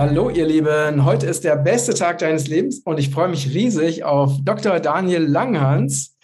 [0.00, 4.02] Hallo ihr Lieben, heute ist der beste Tag deines Lebens und ich freue mich riesig
[4.02, 4.80] auf Dr.
[4.80, 6.16] Daniel Langhans.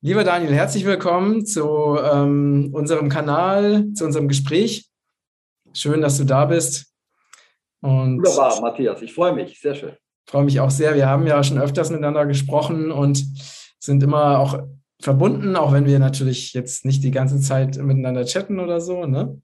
[0.00, 4.88] Lieber Daniel, herzlich willkommen zu ähm, unserem Kanal, zu unserem Gespräch.
[5.72, 6.94] Schön, dass du da bist.
[7.80, 9.96] Und Wunderbar, Matthias, ich freue mich, sehr schön.
[10.24, 10.94] Ich freue mich auch sehr.
[10.94, 13.24] Wir haben ja schon öfters miteinander gesprochen und
[13.80, 14.60] sind immer auch
[15.02, 19.04] verbunden, auch wenn wir natürlich jetzt nicht die ganze Zeit miteinander chatten oder so.
[19.04, 19.42] Ne?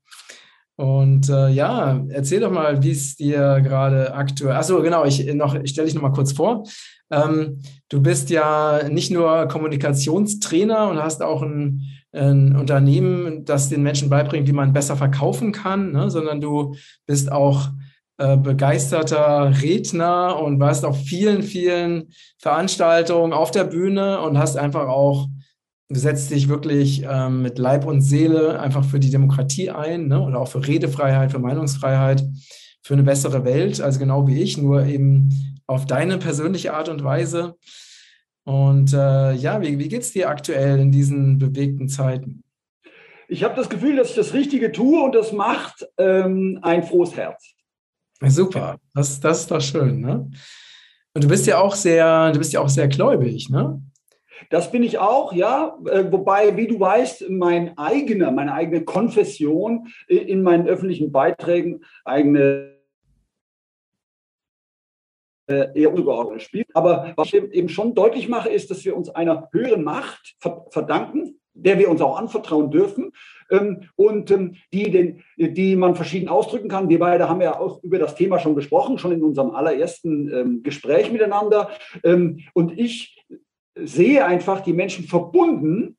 [0.82, 4.56] Und äh, ja, erzähl doch mal, wie es dir gerade aktuell.
[4.56, 6.64] Achso, genau, ich, ich stelle dich noch mal kurz vor.
[7.08, 13.84] Ähm, du bist ja nicht nur Kommunikationstrainer und hast auch ein, ein, Unternehmen, das den
[13.84, 16.10] Menschen beibringt, wie man besser verkaufen kann, ne?
[16.10, 16.74] sondern du
[17.06, 17.68] bist auch
[18.18, 22.08] äh, begeisterter Redner und warst auf vielen, vielen
[22.38, 25.28] Veranstaltungen auf der Bühne und hast einfach auch
[25.88, 30.20] setzt dich wirklich ähm, mit Leib und Seele einfach für die Demokratie ein ne?
[30.20, 32.24] oder auch für Redefreiheit, für Meinungsfreiheit,
[32.82, 35.30] für eine bessere Welt, also genau wie ich, nur eben
[35.66, 37.56] auf deine persönliche Art und Weise.
[38.44, 42.42] Und äh, ja, wie, wie geht es dir aktuell in diesen bewegten Zeiten?
[43.28, 47.16] Ich habe das Gefühl, dass ich das Richtige tue und das macht ähm, ein frohes
[47.16, 47.54] Herz.
[48.20, 50.00] Super, das, das ist doch schön.
[50.00, 50.30] Ne?
[51.14, 53.82] Und du bist ja auch sehr, du bist ja auch sehr gläubig, ne?
[54.50, 55.78] Das bin ich auch, ja.
[55.86, 61.82] Äh, wobei, wie du weißt, mein eigener, meine eigene Konfession äh, in meinen öffentlichen Beiträgen
[62.04, 62.72] eigene
[65.48, 66.68] äh, eher untergeordnet spielt.
[66.74, 70.36] Aber was ich eben schon deutlich mache, ist, dass wir uns einer höheren Macht
[70.70, 73.12] verdanken, der wir uns auch anvertrauen dürfen
[73.50, 76.88] ähm, und ähm, die, den, die man verschieden ausdrücken kann.
[76.88, 80.62] Wir beide haben ja auch über das Thema schon gesprochen, schon in unserem allerersten ähm,
[80.62, 81.70] Gespräch miteinander.
[82.54, 83.22] Und ich
[83.74, 85.96] sehe einfach die Menschen verbunden,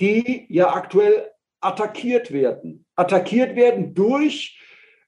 [0.00, 2.84] die ja aktuell attackiert werden.
[2.94, 4.60] Attackiert werden durch,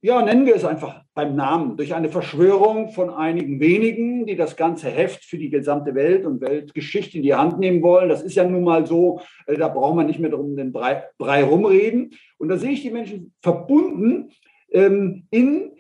[0.03, 4.57] ja, nennen wir es einfach beim Namen, durch eine Verschwörung von einigen wenigen, die das
[4.57, 8.09] ganze Heft für die gesamte Welt und Weltgeschichte in die Hand nehmen wollen.
[8.09, 11.05] Das ist ja nun mal so, äh, da braucht man nicht mehr drum den Brei,
[11.19, 12.15] Brei rumreden.
[12.39, 14.31] Und da sehe ich die Menschen verbunden
[14.73, 15.73] ähm, in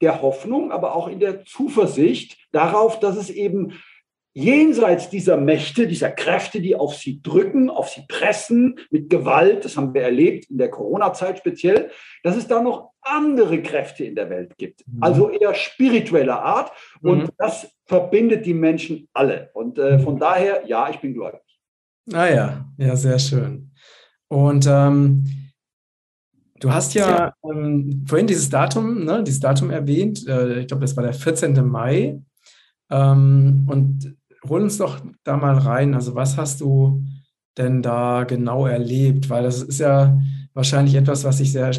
[0.00, 3.72] der Hoffnung, aber auch in der Zuversicht darauf, dass es eben
[4.34, 9.76] jenseits dieser Mächte, dieser Kräfte, die auf sie drücken, auf sie pressen mit Gewalt, das
[9.76, 11.90] haben wir erlebt in der Corona-Zeit speziell,
[12.22, 15.02] dass es da noch andere Kräfte in der Welt gibt, mhm.
[15.02, 16.72] also eher spiritueller Art.
[17.02, 17.28] Und mhm.
[17.36, 19.50] das verbindet die Menschen alle.
[19.54, 21.40] Und äh, von daher, ja, ich bin gläubig.
[22.12, 23.70] Ah ja, ja, sehr schön.
[24.28, 25.24] Und ähm,
[26.58, 30.26] du hast ja ähm, vorhin dieses Datum, ne, dieses Datum erwähnt.
[30.26, 31.64] Äh, ich glaube, das war der 14.
[31.66, 32.18] Mai.
[32.90, 34.16] Ähm, und
[34.48, 35.94] hol uns doch da mal rein.
[35.94, 37.02] Also was hast du
[37.58, 39.30] denn da genau erlebt?
[39.30, 40.18] Weil das ist ja
[40.54, 41.70] wahrscheinlich etwas, was sich sehr,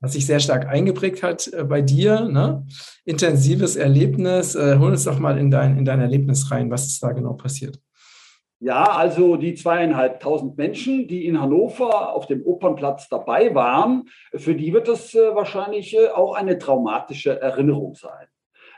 [0.00, 2.28] was sich sehr stark eingeprägt hat äh, bei dir.
[2.28, 2.66] Ne?
[3.04, 4.54] Intensives Erlebnis.
[4.54, 6.70] Äh, hol uns doch mal in dein, in dein Erlebnis rein.
[6.70, 7.78] Was ist da genau passiert?
[8.62, 14.74] Ja, also die zweieinhalbtausend Menschen, die in Hannover auf dem Opernplatz dabei waren, für die
[14.74, 18.26] wird das äh, wahrscheinlich auch eine traumatische Erinnerung sein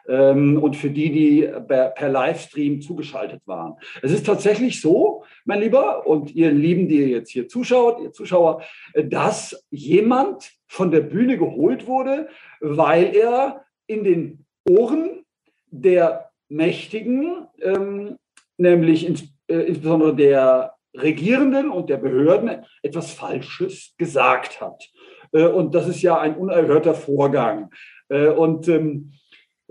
[0.05, 3.75] und für die, die per, Livestream zugeschaltet waren.
[4.03, 8.13] Es ist tatsächlich so, mein Lieber und ihr Lieben, die ihr jetzt hier zuschaut, ihr
[8.13, 8.63] Zuschauer,
[8.95, 12.29] dass jemand von der Bühne geholt wurde,
[12.61, 15.25] weil er in den Ohren
[15.71, 18.17] der Mächtigen, ähm,
[18.57, 19.09] nämlich
[19.49, 24.91] äh, insbesondere der Regierenden und der Behörden, etwas Falsches gesagt hat.
[25.33, 27.71] Äh, und das ist ja ein unerhörter Vorgang.
[28.09, 29.13] Äh, und ähm,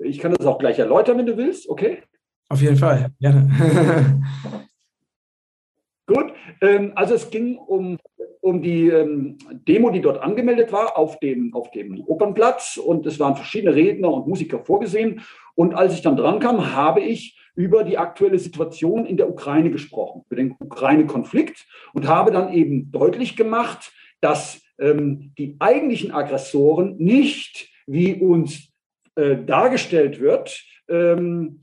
[0.03, 2.00] ich kann das auch gleich erläutern, wenn du willst, okay?
[2.50, 3.50] Auf jeden Fall, gerne.
[6.07, 7.97] Gut, ähm, also es ging um,
[8.41, 13.19] um die ähm, Demo, die dort angemeldet war auf dem, auf dem Opernplatz und es
[13.19, 15.22] waren verschiedene Redner und Musiker vorgesehen.
[15.56, 19.71] Und als ich dann dran kam, habe ich über die aktuelle Situation in der Ukraine
[19.71, 26.98] gesprochen, über den Ukraine-Konflikt und habe dann eben deutlich gemacht, dass ähm, die eigentlichen Aggressoren
[26.98, 28.70] nicht, wie uns
[29.16, 31.62] dargestellt wird, ähm,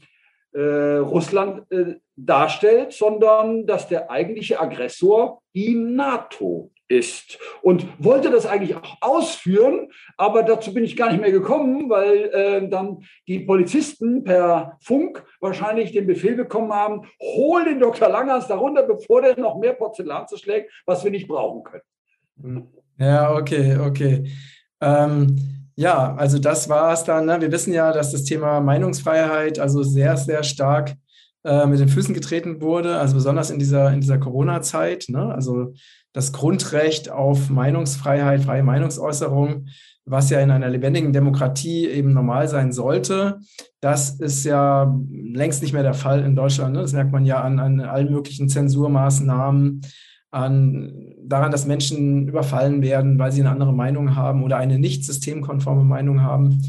[0.53, 7.39] äh, Russland äh, darstellt, sondern dass der eigentliche Aggressor die NATO ist.
[7.63, 12.31] Und wollte das eigentlich auch ausführen, aber dazu bin ich gar nicht mehr gekommen, weil
[12.33, 18.09] äh, dann die Polizisten per Funk wahrscheinlich den Befehl bekommen haben, hol den Dr.
[18.09, 22.73] Langers darunter, bevor der noch mehr Porzellan zerschlägt, was wir nicht brauchen können.
[22.99, 24.33] Ja, okay, okay.
[24.81, 27.27] Ähm, ja, also das war es dann.
[27.27, 27.41] Ne?
[27.41, 30.97] Wir wissen ja, dass das Thema Meinungsfreiheit also sehr, sehr stark
[31.45, 35.07] äh, mit den Füßen getreten wurde, also besonders in dieser, in dieser Corona-Zeit.
[35.09, 35.33] Ne?
[35.33, 35.75] Also
[36.13, 39.67] das Grundrecht auf Meinungsfreiheit, freie Meinungsäußerung
[40.11, 43.41] was ja in einer lebendigen Demokratie eben normal sein sollte.
[43.81, 46.75] Das ist ja längst nicht mehr der Fall in Deutschland.
[46.75, 46.83] Ne?
[46.83, 49.83] Das merkt man ja an, an allen möglichen Zensurmaßnahmen,
[50.31, 55.05] an daran, dass Menschen überfallen werden, weil sie eine andere Meinung haben oder eine nicht
[55.05, 56.63] systemkonforme Meinung haben.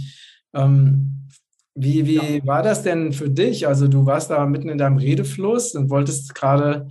[0.53, 1.27] Ähm,
[1.75, 2.45] wie wie ja.
[2.45, 3.67] war das denn für dich?
[3.67, 6.89] Also du warst da mitten in deinem Redefluss und wolltest gerade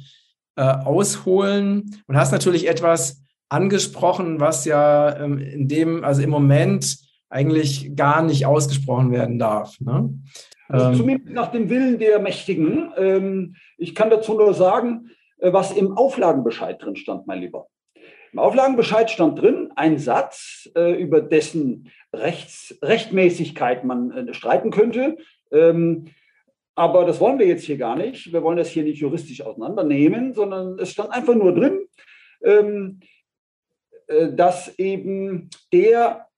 [0.56, 6.98] äh, ausholen und hast natürlich etwas angesprochen, was ja ähm, in dem, also im Moment
[7.30, 9.78] eigentlich gar nicht ausgesprochen werden darf.
[9.80, 10.10] Ne?
[10.68, 12.90] Also zumindest nach dem Willen der Mächtigen.
[12.96, 15.10] Ähm, ich kann dazu nur sagen,
[15.40, 17.68] was im Auflagenbescheid drin stand, mein Lieber.
[18.32, 25.16] Im Auflagenbescheid stand drin ein Satz, äh, über dessen Rechts, Rechtmäßigkeit man äh, streiten könnte.
[25.50, 26.06] Ähm,
[26.74, 28.32] aber das wollen wir jetzt hier gar nicht.
[28.32, 31.88] Wir wollen das hier nicht juristisch auseinandernehmen, sondern es stand einfach nur drin,
[32.42, 33.00] ähm,
[34.06, 36.28] dass eben der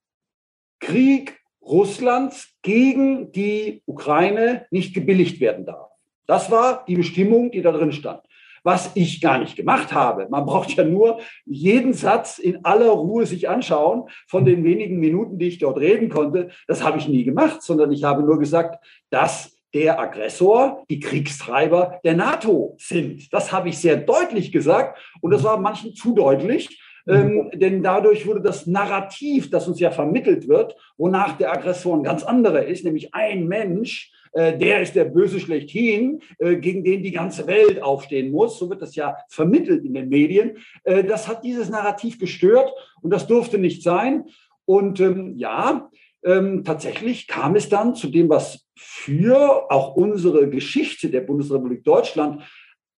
[0.81, 5.91] Krieg Russlands gegen die Ukraine nicht gebilligt werden darf.
[6.27, 8.23] Das war die Bestimmung, die da drin stand
[8.63, 10.29] was ich gar nicht gemacht habe.
[10.31, 15.39] Man braucht ja nur jeden Satz in aller Ruhe sich anschauen von den wenigen Minuten,
[15.39, 16.51] die ich dort reden konnte.
[16.67, 22.01] Das habe ich nie gemacht, sondern ich habe nur gesagt, dass der Aggressor, die Kriegstreiber
[22.05, 23.33] der NATO sind.
[23.33, 26.81] Das habe ich sehr deutlich gesagt und das war manchen zu deutlich.
[27.09, 32.03] Ähm, denn dadurch wurde das Narrativ, das uns ja vermittelt wird, wonach der Aggressor ein
[32.03, 37.03] ganz anderer ist, nämlich ein Mensch, äh, der ist der Böse schlechthin, äh, gegen den
[37.03, 38.59] die ganze Welt aufstehen muss.
[38.59, 40.59] So wird das ja vermittelt in den Medien.
[40.85, 42.73] Äh, das hat dieses Narrativ gestört
[43.03, 44.25] und das durfte nicht sein.
[44.65, 45.91] Und ähm, ja,
[46.25, 52.43] ähm, tatsächlich kam es dann zu dem, was für auch unsere Geschichte der Bundesrepublik Deutschland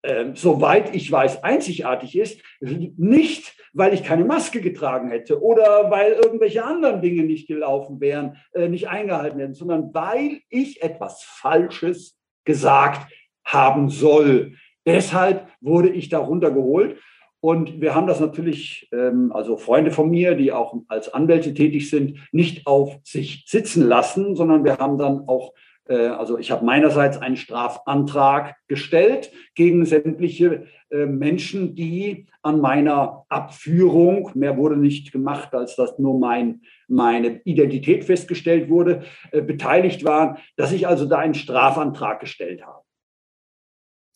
[0.04, 6.12] ähm, soweit ich weiß, einzigartig ist, nicht, weil ich keine Maske getragen hätte oder weil
[6.12, 12.18] irgendwelche anderen Dinge nicht gelaufen wären, äh, nicht eingehalten werden, sondern weil ich etwas Falsches
[12.44, 13.10] gesagt
[13.44, 14.54] haben soll.
[14.86, 16.98] Deshalb wurde ich da runtergeholt.
[17.40, 21.90] Und wir haben das natürlich, ähm, also Freunde von mir, die auch als Anwälte tätig
[21.90, 25.52] sind, nicht auf sich sitzen lassen, sondern wir haben dann auch
[25.94, 34.30] also ich habe meinerseits einen Strafantrag gestellt gegen sämtliche äh, Menschen, die an meiner Abführung,
[34.34, 40.38] mehr wurde nicht gemacht, als dass nur mein, meine Identität festgestellt wurde, äh, beteiligt waren,
[40.56, 42.82] dass ich also da einen Strafantrag gestellt habe.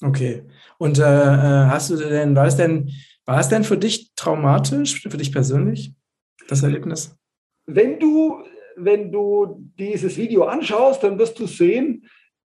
[0.03, 0.43] Okay.
[0.79, 2.91] Und äh, hast du denn, war es denn,
[3.25, 5.95] war es denn für dich traumatisch, für dich persönlich,
[6.49, 7.17] das Erlebnis?
[7.67, 8.36] Wenn du
[8.77, 12.07] wenn du dieses Video anschaust, dann wirst du sehen,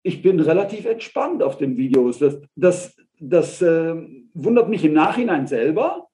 [0.04, 2.20] ich bin relativ entspannt auf den Videos.
[2.20, 3.96] Das, das, das äh,
[4.34, 6.08] wundert mich im Nachhinein selber.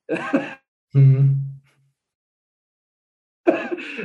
[0.94, 1.62] Mhm.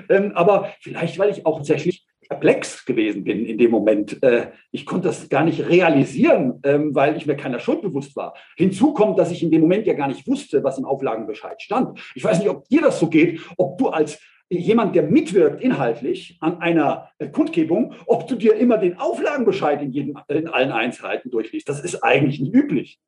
[0.09, 4.23] ähm, aber vielleicht, weil ich auch tatsächlich perplex gewesen bin in dem Moment.
[4.23, 8.35] Äh, ich konnte das gar nicht realisieren, ähm, weil ich mir keiner Schuld bewusst war.
[8.57, 11.99] Hinzu kommt, dass ich in dem Moment ja gar nicht wusste, was im Auflagenbescheid stand.
[12.15, 14.21] Ich weiß nicht, ob dir das so geht, ob du als
[14.51, 20.19] jemand, der mitwirkt inhaltlich an einer Kundgebung, ob du dir immer den Auflagenbescheid in, jedem,
[20.29, 21.69] in allen Einzelheiten durchliest.
[21.69, 22.99] Das ist eigentlich nicht üblich.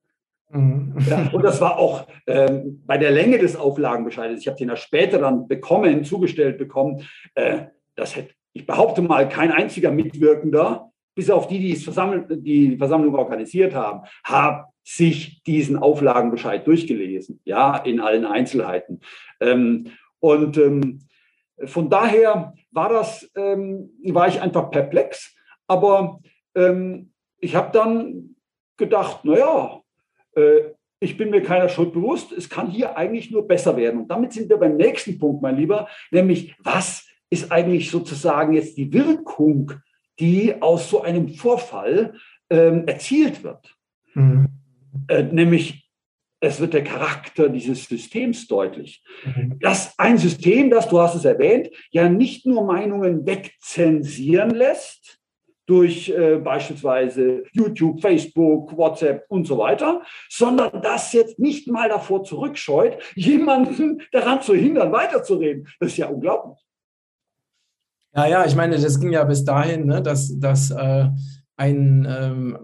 [0.51, 0.95] Mhm.
[1.09, 4.77] Ja, und das war auch ähm, bei der Länge des Auflagenbescheides, ich habe den ja
[4.77, 7.65] später dann bekommen, zugestellt bekommen, äh,
[7.97, 11.75] das hätte, ich behaupte mal, kein einziger Mitwirkender, bis auf die, die
[12.43, 19.01] die Versammlung organisiert haben, hat sich diesen Auflagenbescheid durchgelesen, ja, in allen Einzelheiten.
[19.41, 19.89] Ähm,
[20.21, 21.01] und ähm,
[21.65, 25.35] von daher war das, ähm, war ich einfach perplex.
[25.67, 26.21] Aber
[26.55, 28.37] ähm, ich habe dann
[28.77, 29.81] gedacht, naja,
[30.35, 32.33] äh, ich bin mir keiner Schuld bewusst.
[32.33, 34.03] Es kann hier eigentlich nur besser werden.
[34.03, 38.77] Und damit sind wir beim nächsten Punkt, mein Lieber, nämlich was ist eigentlich sozusagen jetzt
[38.77, 39.73] die Wirkung,
[40.21, 42.15] die aus so einem Vorfall
[42.51, 43.75] ähm, erzielt wird?
[44.15, 44.49] Mhm.
[45.09, 45.82] Äh, nämlich
[46.43, 49.03] es wird der Charakter dieses Systems deutlich.
[49.25, 49.59] Mhm.
[49.61, 55.21] Das ein System, das, du hast es erwähnt, ja nicht nur Meinungen wegzensieren lässt,
[55.67, 62.25] durch äh, beispielsweise YouTube, Facebook, WhatsApp und so weiter, sondern das jetzt nicht mal davor
[62.25, 65.69] zurückscheut, jemanden daran zu hindern, weiterzureden.
[65.79, 66.59] Das ist ja unglaublich.
[68.15, 71.09] Ja, ja, ich meine, das ging ja bis dahin, ne, dass, dass äh,
[71.57, 72.59] ein ähm,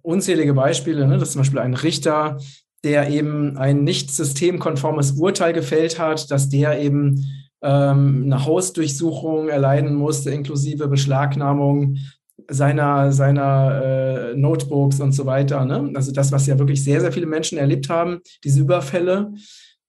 [0.00, 2.38] unzählige Beispiele, ne, dass zum Beispiel ein Richter
[2.84, 7.24] der eben ein nicht systemkonformes Urteil gefällt hat, dass der eben
[7.62, 11.96] ähm, eine Hausdurchsuchung erleiden musste, inklusive Beschlagnahmung
[12.48, 15.64] seiner, seiner äh, Notebooks und so weiter.
[15.64, 15.90] Ne?
[15.94, 19.32] Also das, was ja wirklich sehr, sehr viele Menschen erlebt haben, diese Überfälle.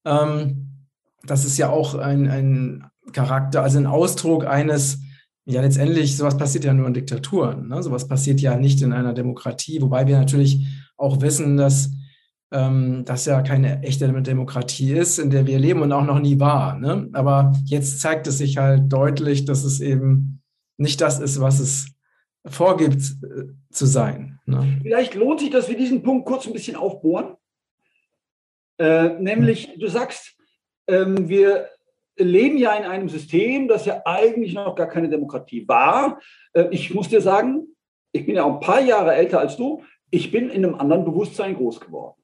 [0.06, 0.88] Ähm,
[1.26, 5.00] das ist ja auch ein, ein Charakter, also ein Ausdruck eines,
[5.46, 7.84] ja letztendlich, sowas passiert ja nur in Diktaturen, ne?
[7.84, 10.66] sowas passiert ja nicht in einer Demokratie, wobei wir natürlich
[10.98, 11.92] auch wissen, dass
[12.52, 16.40] ähm, das ja keine echte Demokratie ist, in der wir leben und auch noch nie
[16.40, 16.78] war.
[16.78, 17.10] Ne?
[17.14, 20.42] Aber jetzt zeigt es sich halt deutlich, dass es eben
[20.78, 21.88] nicht das ist, was es
[22.46, 24.40] vorgibt äh, zu sein.
[24.46, 24.80] Ne?
[24.82, 27.36] Vielleicht lohnt sich, dass wir diesen Punkt kurz ein bisschen aufbohren.
[28.78, 30.36] Äh, nämlich, du sagst,
[30.88, 31.70] ähm, wir
[32.18, 36.20] leben ja in einem System, das ja eigentlich noch gar keine Demokratie war.
[36.54, 37.68] Äh, ich muss dir sagen,
[38.12, 39.84] ich bin ja auch ein paar Jahre älter als du.
[40.12, 42.22] Ich bin in einem anderen Bewusstsein groß geworden.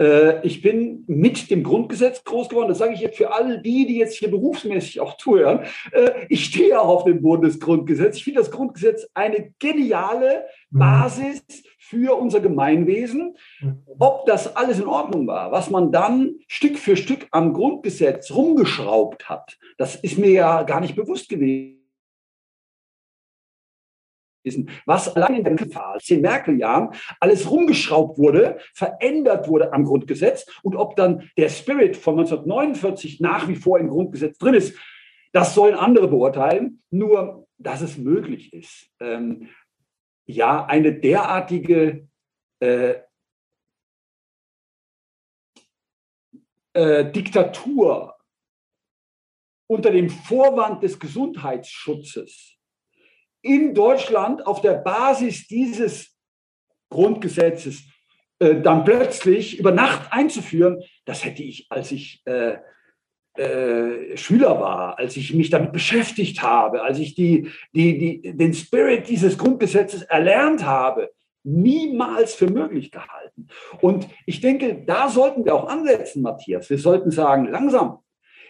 [0.00, 2.68] Äh, ich bin mit dem Grundgesetz groß geworden.
[2.68, 5.60] Das sage ich jetzt für alle die, die jetzt hier berufsmäßig auch zuhören.
[5.92, 8.16] Äh, ich stehe auch auf dem Bundesgrundgesetz.
[8.16, 10.78] Ich finde das Grundgesetz eine geniale mhm.
[10.78, 11.42] Basis
[11.78, 13.36] für unser Gemeinwesen.
[13.60, 13.82] Mhm.
[13.98, 19.28] Ob das alles in Ordnung war, was man dann Stück für Stück am Grundgesetz rumgeschraubt
[19.28, 21.79] hat, das ist mir ja gar nicht bewusst gewesen
[24.86, 25.70] was allein in den
[26.00, 32.18] zehn Merkel-Jahren alles rumgeschraubt wurde, verändert wurde am Grundgesetz und ob dann der Spirit von
[32.18, 34.76] 1949 nach wie vor im Grundgesetz drin ist,
[35.32, 36.82] das sollen andere beurteilen.
[36.90, 39.48] Nur, dass es möglich ist, ähm,
[40.26, 42.08] ja, eine derartige
[42.60, 42.94] äh,
[46.72, 48.16] äh, Diktatur
[49.68, 52.59] unter dem Vorwand des Gesundheitsschutzes
[53.42, 56.16] in Deutschland auf der Basis dieses
[56.90, 57.82] Grundgesetzes
[58.38, 62.58] äh, dann plötzlich über Nacht einzuführen, das hätte ich, als ich äh,
[63.34, 68.52] äh, Schüler war, als ich mich damit beschäftigt habe, als ich die, die, die, den
[68.54, 71.10] Spirit dieses Grundgesetzes erlernt habe,
[71.42, 73.48] niemals für möglich gehalten.
[73.80, 76.68] Und ich denke, da sollten wir auch ansetzen, Matthias.
[76.68, 78.00] Wir sollten sagen, langsam,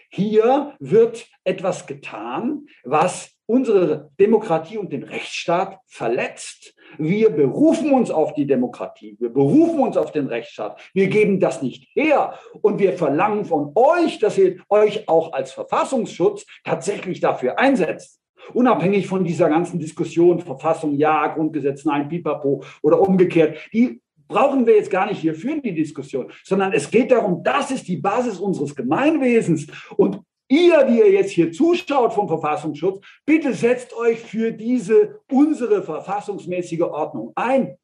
[0.09, 6.73] hier wird etwas getan, was unsere Demokratie und den Rechtsstaat verletzt.
[6.97, 11.61] Wir berufen uns auf die Demokratie, wir berufen uns auf den Rechtsstaat, wir geben das
[11.61, 17.59] nicht her und wir verlangen von euch, dass ihr euch auch als Verfassungsschutz tatsächlich dafür
[17.59, 18.21] einsetzt.
[18.53, 24.77] Unabhängig von dieser ganzen Diskussion, Verfassung ja, Grundgesetz nein, pipapo oder umgekehrt, die brauchen wir
[24.77, 28.39] jetzt gar nicht hier führen, die Diskussion, sondern es geht darum, das ist die Basis
[28.39, 29.67] unseres Gemeinwesens
[29.97, 35.81] und Ihr, die ihr jetzt hier zuschaut vom Verfassungsschutz, bitte setzt euch für diese unsere
[35.81, 37.77] verfassungsmäßige Ordnung ein.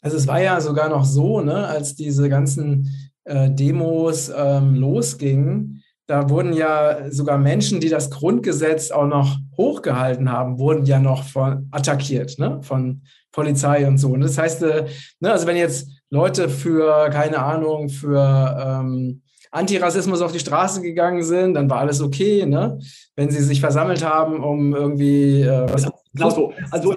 [0.00, 5.82] Also es war ja sogar noch so, ne, als diese ganzen äh, Demos ähm, losgingen,
[6.06, 11.24] da wurden ja sogar Menschen, die das Grundgesetz auch noch hochgehalten haben, wurden ja noch
[11.24, 14.10] von, attackiert, ne, von Polizei und so.
[14.10, 14.86] Und das heißt, äh,
[15.18, 21.22] ne, also wenn jetzt Leute für, keine Ahnung, für ähm, Antirassismus auf die Straße gegangen
[21.22, 22.78] sind, dann war alles okay, ne?
[23.16, 26.52] Wenn sie sich versammelt haben, um irgendwie äh, was genau so.
[26.70, 26.94] Also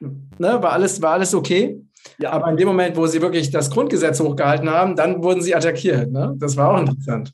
[0.00, 1.80] ne, war alles, war alles okay.
[2.18, 2.30] Ja.
[2.30, 6.10] Aber in dem Moment, wo sie wirklich das Grundgesetz hochgehalten haben, dann wurden sie attackiert.
[6.10, 6.34] Ne?
[6.38, 7.32] Das war auch interessant.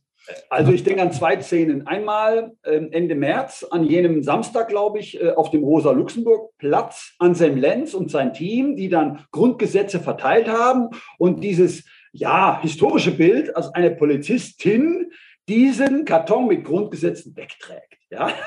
[0.49, 1.87] Also ich denke an zwei Szenen.
[1.87, 7.92] Einmal ähm, Ende März, an jenem Samstag, glaube ich, äh, auf dem Rosa-Luxemburg-Platz, Anselm Lenz
[7.92, 13.90] und sein Team, die dann Grundgesetze verteilt haben und dieses ja, historische Bild, als eine
[13.90, 15.11] Polizistin
[15.49, 17.99] diesen Karton mit Grundgesetzen wegträgt.
[18.11, 18.28] Ja?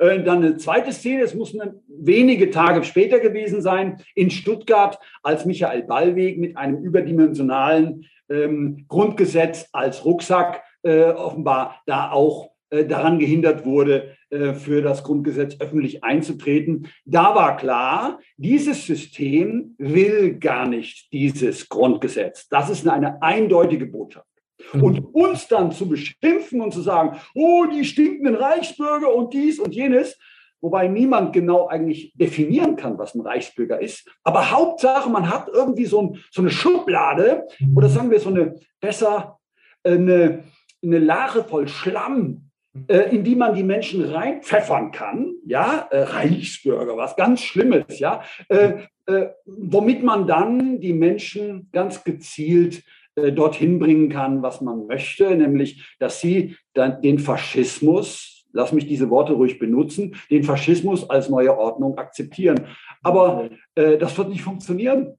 [0.00, 1.56] Äh, dann eine zweite Szene, es muss
[1.88, 9.68] wenige Tage später gewesen sein, in Stuttgart, als Michael Ballweg mit einem überdimensionalen ähm, Grundgesetz
[9.72, 16.88] als Rucksack äh, offenbar da auch daran gehindert wurde, äh, für das Grundgesetz öffentlich einzutreten.
[17.04, 22.48] Da war klar, dieses System will gar nicht dieses Grundgesetz.
[22.48, 24.26] Das ist eine eindeutige Botschaft.
[24.72, 24.82] Mhm.
[24.82, 29.74] Und uns dann zu beschimpfen und zu sagen, oh, die stinkenden Reichsbürger und dies und
[29.74, 30.18] jenes,
[30.60, 34.10] wobei niemand genau eigentlich definieren kann, was ein Reichsbürger ist.
[34.24, 37.46] Aber Hauptsache, man hat irgendwie so, ein, so eine Schublade
[37.76, 39.38] oder sagen wir so eine besser
[39.86, 40.42] eine,
[40.82, 42.45] eine Lache voll Schlamm,
[42.88, 48.22] äh, in die man die Menschen reinpfeffern kann, ja, äh, Reichsbürger, was ganz Schlimmes, ja,
[48.48, 52.82] äh, äh, womit man dann die Menschen ganz gezielt
[53.14, 58.86] äh, dorthin bringen kann, was man möchte, nämlich, dass sie dann den Faschismus, lass mich
[58.86, 62.66] diese Worte ruhig benutzen, den Faschismus als neue Ordnung akzeptieren.
[63.02, 65.16] Aber äh, das wird nicht funktionieren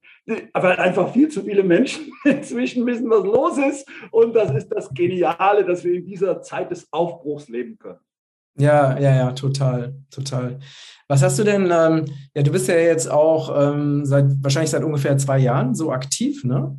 [0.54, 3.88] weil einfach viel zu viele Menschen inzwischen wissen, was los ist.
[4.12, 8.00] Und das ist das Geniale, dass wir in dieser Zeit des Aufbruchs leben können.
[8.60, 10.60] Ja, ja, ja, total, total.
[11.08, 14.84] Was hast du denn, ähm, ja, du bist ja jetzt auch ähm, seit, wahrscheinlich seit
[14.84, 16.78] ungefähr zwei Jahren so aktiv, ne?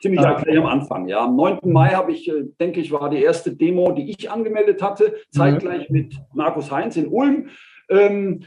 [0.00, 0.40] Ziemlich ah.
[0.40, 1.08] gleich am Anfang.
[1.08, 1.60] Ja, am 9.
[1.64, 5.88] Mai habe ich, äh, denke ich, war die erste Demo, die ich angemeldet hatte, zeitgleich
[5.88, 5.96] mhm.
[5.96, 7.48] mit Markus Heinz in Ulm.
[7.88, 8.44] Ähm,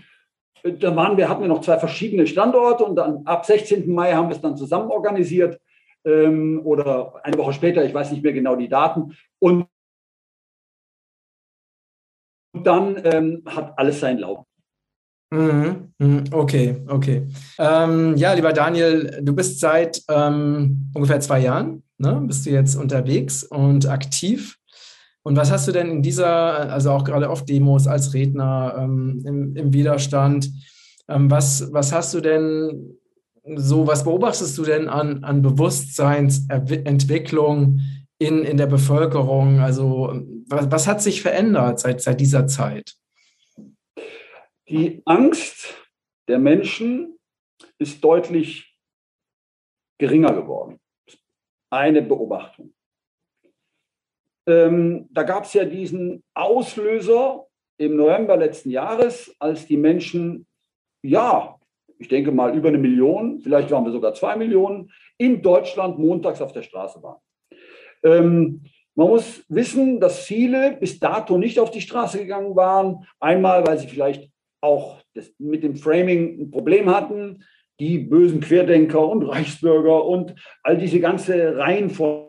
[0.63, 3.91] da waren wir, hatten wir noch zwei verschiedene Standorte und dann ab 16.
[3.91, 5.59] Mai haben wir es dann zusammen organisiert
[6.05, 9.15] ähm, oder eine Woche später, ich weiß nicht mehr genau die Daten.
[9.39, 9.67] Und
[12.53, 14.45] dann ähm, hat alles seinen Lauf.
[15.29, 17.27] Mhm, mhm, okay, okay.
[17.59, 22.75] Ähm, ja, lieber Daniel, du bist seit ähm, ungefähr zwei Jahren, ne, bist du jetzt
[22.75, 24.57] unterwegs und aktiv.
[25.23, 29.21] Und was hast du denn in dieser, also auch gerade auf Demos als Redner ähm,
[29.25, 30.49] im, im, Widerstand,
[31.09, 32.93] ähm, was, was hast du denn
[33.57, 37.81] so, was beobachtest du denn an, an Bewusstseinsentwicklung
[38.17, 39.59] in, in der Bevölkerung?
[39.59, 42.95] Also was, was hat sich verändert seit, seit dieser Zeit?
[44.69, 45.75] Die Angst
[46.27, 47.17] der Menschen
[47.77, 48.77] ist deutlich
[49.97, 50.79] geringer geworden.
[51.69, 52.73] Eine Beobachtung.
[54.45, 57.47] Ähm, da gab es ja diesen Auslöser
[57.77, 60.47] im November letzten Jahres, als die Menschen,
[61.01, 61.57] ja,
[61.97, 66.41] ich denke mal über eine Million, vielleicht waren wir sogar zwei Millionen, in Deutschland montags
[66.41, 67.21] auf der Straße waren.
[68.03, 68.63] Ähm,
[68.95, 73.07] man muss wissen, dass viele bis dato nicht auf die Straße gegangen waren.
[73.19, 74.31] Einmal, weil sie vielleicht
[74.67, 77.43] auch das, mit dem Framing ein Problem hatten,
[77.79, 82.27] die bösen Querdenker und Reichsbürger und all diese ganze Reihenfolge,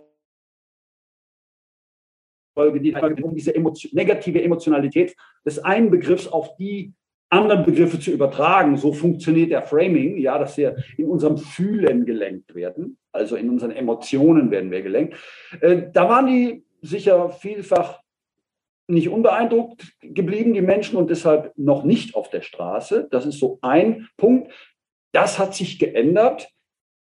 [2.80, 5.14] die um diese Emotion, negative Emotionalität
[5.44, 6.92] des einen Begriffs auf die
[7.30, 8.76] anderen Begriffe zu übertragen.
[8.76, 13.70] So funktioniert der Framing, ja, dass wir in unserem Fühlen gelenkt werden, also in unseren
[13.70, 15.16] Emotionen werden wir gelenkt.
[15.60, 18.00] Äh, da waren die sicher vielfach
[18.88, 23.06] nicht unbeeindruckt geblieben, die Menschen, und deshalb noch nicht auf der Straße.
[23.10, 24.50] Das ist so ein Punkt.
[25.12, 26.48] Das hat sich geändert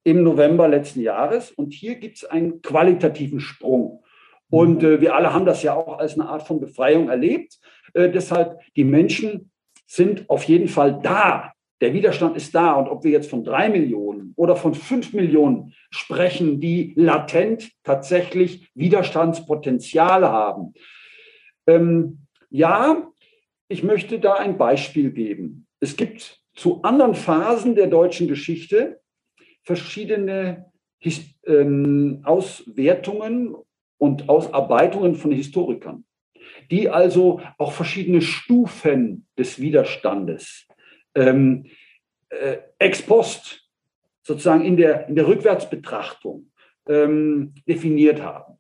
[0.05, 1.51] im November letzten Jahres.
[1.51, 4.03] Und hier gibt es einen qualitativen Sprung.
[4.49, 7.59] Und äh, wir alle haben das ja auch als eine Art von Befreiung erlebt.
[7.95, 9.51] Äh, deshalb, die Menschen
[9.87, 11.53] sind auf jeden Fall da.
[11.81, 12.75] Der Widerstand ist da.
[12.75, 18.71] Und ob wir jetzt von drei Millionen oder von fünf Millionen sprechen, die latent tatsächlich
[18.75, 20.75] Widerstandspotenzial haben,
[21.67, 23.11] ähm, ja,
[23.69, 25.67] ich möchte da ein Beispiel geben.
[25.81, 29.01] Es gibt zu anderen Phasen der deutschen Geschichte
[29.63, 33.57] verschiedene His ähm, Auswertungen
[33.99, 36.05] und Ausarbeitungen von Historikern,
[36.71, 40.67] die also auch verschiedene Stufen des Widerstandes
[41.15, 41.67] ähm,
[42.29, 43.69] äh, ex post
[44.23, 46.51] sozusagen in der, in der Rückwärtsbetrachtung
[46.89, 48.59] ähm, definiert haben.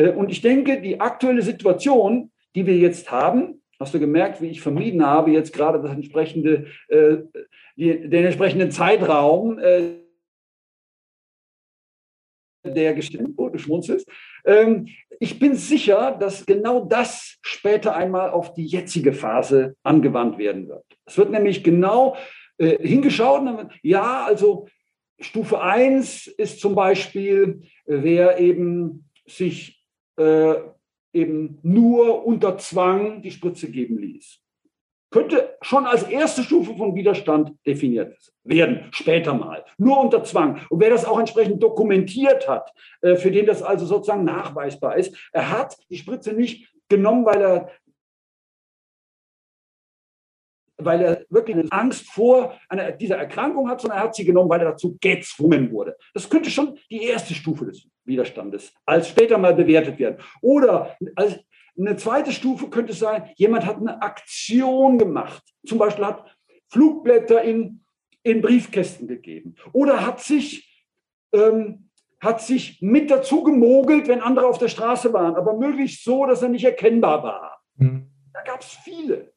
[0.00, 4.48] Äh, und ich denke, die aktuelle Situation, die wir jetzt haben, hast du gemerkt, wie
[4.48, 7.18] ich vermieden habe, jetzt gerade das entsprechende, äh,
[7.76, 10.00] den entsprechenden Zeitraum äh,
[12.62, 14.06] der Geschichte, oh, du schmunzelst.
[14.44, 20.68] Ähm, ich bin sicher, dass genau das später einmal auf die jetzige Phase angewandt werden
[20.68, 20.84] wird.
[21.06, 22.16] Es wird nämlich genau
[22.58, 24.68] hingeschaut, ja, also
[25.18, 29.79] Stufe 1 ist zum Beispiel, wer eben sich
[30.20, 30.54] äh,
[31.12, 34.38] eben nur unter Zwang die Spritze geben ließ.
[35.10, 39.64] Könnte schon als erste Stufe von Widerstand definiert werden, später mal.
[39.76, 40.60] Nur unter Zwang.
[40.68, 45.16] Und wer das auch entsprechend dokumentiert hat, äh, für den das also sozusagen nachweisbar ist,
[45.32, 47.70] er hat die Spritze nicht genommen, weil er
[50.84, 54.60] weil er wirklich Angst vor einer, dieser Erkrankung hat, sondern er hat sie genommen, weil
[54.60, 55.96] er dazu gezwungen wurde.
[56.14, 60.18] Das könnte schon die erste Stufe des Widerstandes als später mal bewertet werden.
[60.40, 61.38] Oder als
[61.78, 65.42] eine zweite Stufe könnte sein, jemand hat eine Aktion gemacht.
[65.66, 66.36] Zum Beispiel hat
[66.68, 67.84] Flugblätter in,
[68.22, 69.54] in Briefkästen gegeben.
[69.72, 70.86] Oder hat sich,
[71.32, 71.90] ähm,
[72.20, 76.42] hat sich mit dazu gemogelt, wenn andere auf der Straße waren, aber möglichst so, dass
[76.42, 77.60] er nicht erkennbar war.
[77.76, 78.10] Mhm.
[78.32, 79.32] Da gab es viele.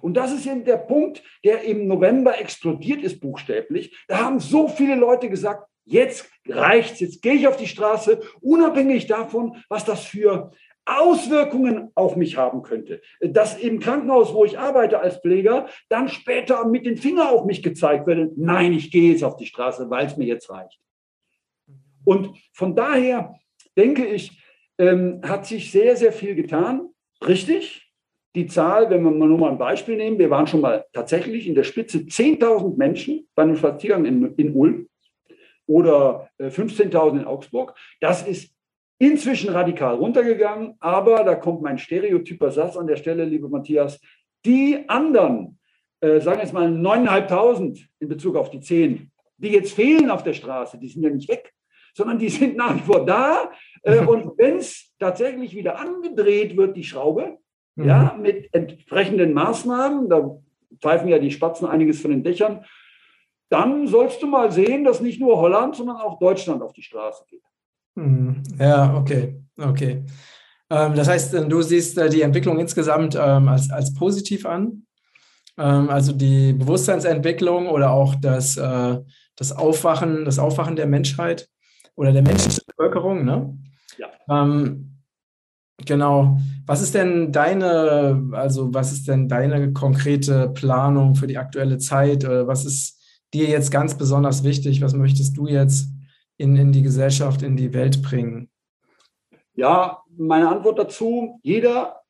[0.00, 3.96] Und das ist eben der Punkt, der im November explodiert ist, buchstäblich.
[4.08, 9.06] Da haben so viele Leute gesagt, jetzt reicht's, jetzt gehe ich auf die Straße, unabhängig
[9.06, 10.52] davon, was das für
[10.84, 13.02] Auswirkungen auf mich haben könnte.
[13.20, 17.62] Dass im Krankenhaus, wo ich arbeite als Pfleger, dann später mit den Fingern auf mich
[17.62, 18.36] gezeigt wird.
[18.38, 20.78] Nein, ich gehe jetzt auf die Straße, weil es mir jetzt reicht.
[22.04, 23.34] Und von daher
[23.76, 24.40] denke ich,
[24.78, 26.88] ähm, hat sich sehr, sehr viel getan.
[27.26, 27.85] Richtig,
[28.36, 31.54] die Zahl, wenn wir nur mal ein Beispiel nehmen, wir waren schon mal tatsächlich in
[31.54, 34.88] der Spitze 10.000 Menschen bei einem Spaziergang in, in Ulm
[35.66, 37.74] oder 15.000 äh, in Augsburg.
[38.00, 38.54] Das ist
[38.98, 43.98] inzwischen radikal runtergegangen, aber da kommt mein stereotyper Satz an der Stelle, liebe Matthias,
[44.44, 45.58] die anderen,
[46.00, 50.22] äh, sagen wir jetzt mal 9.500 in Bezug auf die 10, die jetzt fehlen auf
[50.22, 51.54] der Straße, die sind ja nicht weg,
[51.94, 53.50] sondern die sind nach wie vor da.
[53.82, 57.38] Äh, und wenn es tatsächlich wieder angedreht wird, die Schraube,
[57.76, 57.88] mhm.
[57.88, 60.36] ja, mit entsprechenden Maßnahmen, da
[60.80, 62.64] pfeifen ja die Spatzen einiges von den Dächern,
[63.48, 67.24] dann sollst du mal sehen, dass nicht nur Holland, sondern auch Deutschland auf die Straße
[67.28, 67.42] geht.
[67.94, 68.42] Mhm.
[68.58, 70.04] Ja, okay, okay.
[70.68, 74.86] Ähm, das heißt, du siehst äh, die Entwicklung insgesamt ähm, als, als positiv an?
[75.56, 78.98] Ähm, also die Bewusstseinsentwicklung oder auch das, äh,
[79.36, 81.48] das Aufwachen, das Aufwachen der Menschheit
[81.94, 83.56] oder der menschlichen Bevölkerung, ne?
[83.96, 84.08] Ja.
[84.28, 84.95] Ähm,
[85.84, 86.38] genau.
[86.66, 92.24] Was ist denn deine, also was ist denn deine konkrete Planung für die aktuelle Zeit?
[92.24, 93.00] Oder was ist
[93.34, 94.80] dir jetzt ganz besonders wichtig?
[94.80, 95.88] Was möchtest du jetzt
[96.38, 98.50] in, in die Gesellschaft, in die Welt bringen?
[99.54, 102.02] Ja, meine Antwort dazu, jeder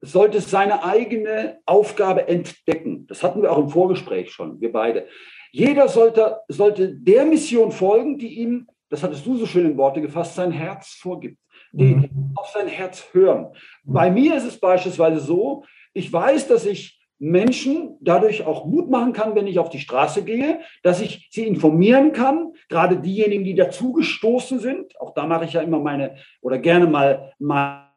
[0.00, 3.06] sollte seine eigene Aufgabe entdecken.
[3.06, 5.06] Das hatten wir auch im Vorgespräch schon, wir beide.
[5.52, 10.00] Jeder sollte, sollte der Mission folgen, die ihm, das hattest du so schön in Worte
[10.00, 11.38] gefasst, sein Herz vorgibt.
[11.72, 12.32] Die mhm.
[12.34, 13.52] auf sein Herz hören.
[13.84, 19.12] Bei mir ist es beispielsweise so, ich weiß, dass ich Menschen dadurch auch Mut machen
[19.12, 23.54] kann, wenn ich auf die Straße gehe, dass ich sie informieren kann, gerade diejenigen, die
[23.54, 24.98] dazugestoßen sind.
[24.98, 27.90] Auch da mache ich ja immer meine oder gerne mal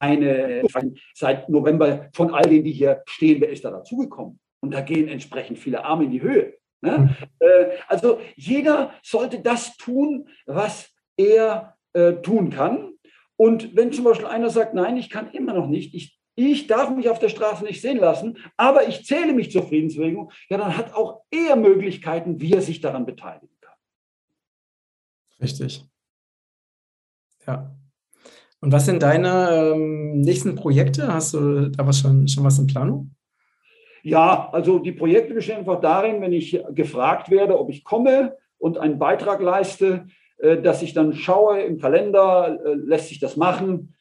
[0.00, 0.62] eine
[1.14, 4.40] seit November von all denen, die hier stehen, wer ist da dazugekommen?
[4.60, 6.54] Und da gehen entsprechend viele Arme in die Höhe.
[6.80, 6.98] Ne?
[6.98, 7.26] Mhm.
[7.40, 12.92] Äh, also jeder sollte das tun, was er äh, tun kann.
[13.36, 16.90] Und wenn zum Beispiel einer sagt, nein, ich kann immer noch nicht, ich, ich darf
[16.90, 20.76] mich auf der Straße nicht sehen lassen, aber ich zähle mich zur Friedensbewegung, ja, dann
[20.76, 23.74] hat auch er Möglichkeiten, wie er sich daran beteiligen kann.
[25.40, 25.84] Richtig.
[27.46, 27.74] Ja.
[28.60, 31.12] Und was sind deine ähm, nächsten Projekte?
[31.12, 33.14] Hast du da was schon, schon was in Planung?
[34.02, 38.78] Ja, also die Projekte bestehen einfach darin, wenn ich gefragt werde, ob ich komme und
[38.78, 40.06] einen Beitrag leiste,
[40.62, 43.94] dass ich dann schaue im Kalender, äh, lässt sich das machen.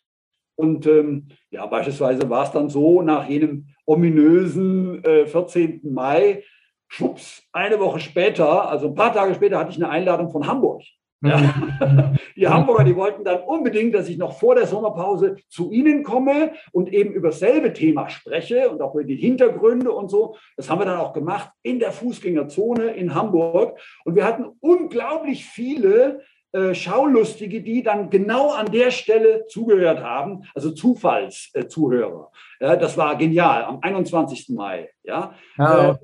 [0.56, 5.82] Und ähm, ja, beispielsweise war es dann so, nach jenem ominösen äh, 14.
[5.84, 6.43] Mai,
[6.88, 10.84] schwupps, eine Woche später, also ein paar Tage später, hatte ich eine Einladung von Hamburg.
[11.21, 12.13] Ja.
[12.36, 16.53] Die Hamburger, die wollten dann unbedingt, dass ich noch vor der Sommerpause zu ihnen komme
[16.71, 20.38] und eben über dasselbe Thema spreche und auch über die Hintergründe und so.
[20.56, 23.80] Das haben wir dann auch gemacht in der Fußgängerzone in Hamburg.
[24.06, 26.21] Und wir hatten unglaublich viele
[26.53, 32.32] äh, Schaulustige, die dann genau an der Stelle zugehört haben, also Zufallszuhörer.
[32.60, 34.49] Äh, ja, das war genial, am 21.
[34.49, 34.89] Mai.
[35.03, 35.34] Ja.
[35.58, 35.95] ja äh,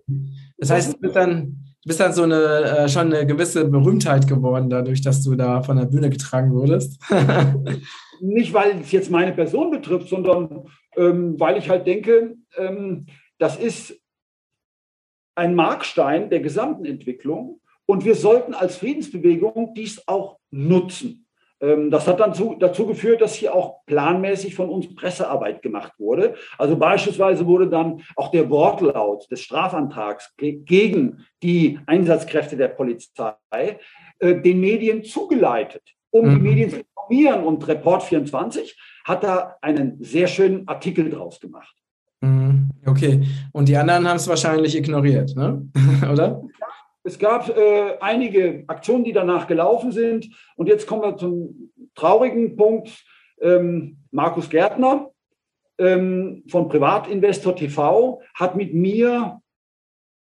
[0.58, 4.70] das heißt, du bist dann bist dann so eine äh, schon eine gewisse Berühmtheit geworden,
[4.70, 7.02] dadurch, dass du da von der Bühne getragen wurdest.
[8.22, 10.66] Nicht, weil es jetzt meine Person betrifft, sondern
[10.96, 14.00] ähm, weil ich halt denke, ähm, das ist
[15.36, 21.23] ein Markstein der gesamten Entwicklung und wir sollten als Friedensbewegung dies auch nutzen.
[21.64, 25.94] Ähm, das hat dann zu, dazu geführt, dass hier auch planmäßig von uns Pressearbeit gemacht
[25.98, 26.36] wurde.
[26.58, 33.34] Also beispielsweise wurde dann auch der Wortlaut des Strafantrags gegen die Einsatzkräfte der Polizei
[34.20, 36.36] äh, den Medien zugeleitet, um mhm.
[36.36, 37.44] die Medien zu informieren.
[37.46, 41.74] Und Report 24 hat da einen sehr schönen Artikel draus gemacht.
[42.20, 42.72] Mhm.
[42.86, 43.22] Okay,
[43.54, 45.66] und die anderen haben es wahrscheinlich ignoriert, ne?
[46.12, 46.42] oder?
[47.04, 50.30] Es gab äh, einige Aktionen, die danach gelaufen sind.
[50.56, 53.04] Und jetzt kommen wir zum traurigen Punkt.
[53.42, 55.12] Ähm, Markus Gärtner
[55.78, 59.42] ähm, von Privatinvestor TV hat mit mir,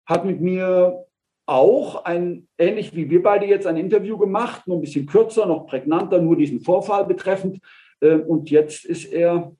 [0.05, 1.05] hat mit mir
[1.47, 5.65] auch ein, ähnlich wie wir beide jetzt ein Interview gemacht, nur ein bisschen kürzer, noch
[5.65, 7.59] prägnanter, nur diesen Vorfall betreffend.
[8.01, 9.51] Äh, und jetzt ist er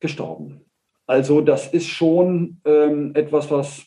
[0.00, 0.66] gestorben.
[1.06, 3.86] Also das ist schon ähm, etwas, was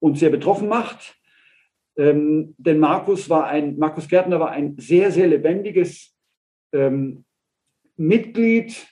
[0.00, 1.16] uns sehr betroffen macht.
[1.96, 6.16] Ähm, denn Markus war ein, Markus Gärtner war ein sehr, sehr lebendiges
[6.72, 7.24] ähm,
[7.96, 8.88] Mitglied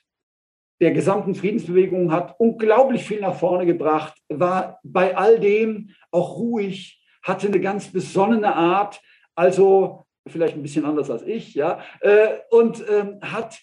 [0.81, 7.03] der gesamten Friedensbewegung, hat unglaublich viel nach vorne gebracht, war bei all dem auch ruhig,
[7.23, 9.01] hatte eine ganz besonnene Art,
[9.35, 13.59] also vielleicht ein bisschen anders als ich, ja, äh, und ähm, hat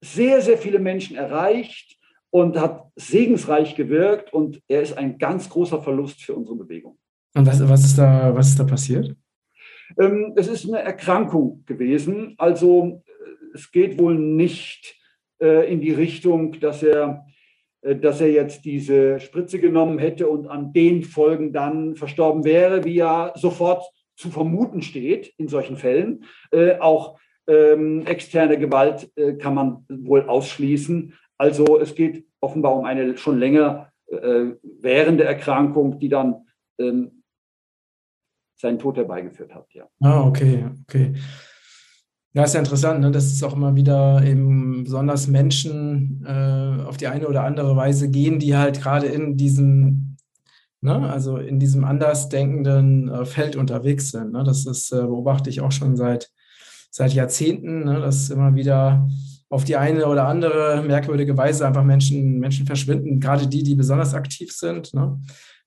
[0.00, 1.98] sehr, sehr viele Menschen erreicht
[2.32, 6.98] und hat segensreich gewirkt und er ist ein ganz großer Verlust für unsere Bewegung.
[7.34, 9.14] Und was, was, ist, da, was ist da passiert?
[10.00, 12.34] Ähm, es ist eine Erkrankung gewesen.
[12.38, 14.96] Also äh, es geht wohl nicht
[15.40, 17.26] äh, in die Richtung, dass er,
[17.82, 22.84] äh, dass er jetzt diese Spritze genommen hätte und an den Folgen dann verstorben wäre,
[22.84, 23.84] wie ja sofort
[24.16, 26.24] zu vermuten steht in solchen Fällen.
[26.50, 31.14] Äh, auch ähm, externe Gewalt äh, kann man wohl ausschließen.
[31.42, 36.46] Also es geht offenbar um eine schon länger äh, währende Erkrankung, die dann
[36.78, 37.24] ähm,
[38.54, 39.66] seinen Tod herbeigeführt hat.
[39.72, 39.88] Ja.
[39.98, 41.14] Ah, okay, okay.
[42.32, 43.10] Ja, ist ja interessant, ne?
[43.10, 48.08] dass es auch immer wieder eben besonders Menschen äh, auf die eine oder andere Weise
[48.08, 50.18] gehen, die halt gerade in diesem,
[50.80, 51.10] ne?
[51.10, 54.30] also in diesem andersdenkenden äh, Feld unterwegs sind.
[54.30, 54.44] Ne?
[54.44, 56.30] Das ist, äh, beobachte ich auch schon seit,
[56.92, 57.98] seit Jahrzehnten, ne?
[57.98, 59.08] dass immer wieder
[59.52, 64.14] auf die eine oder andere merkwürdige Weise einfach Menschen, Menschen verschwinden, gerade die, die besonders
[64.14, 64.94] aktiv sind.
[64.94, 65.20] Ne?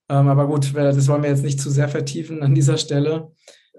[0.08, 3.30] Ähm, aber gut, das wollen wir jetzt nicht zu sehr vertiefen an dieser Stelle.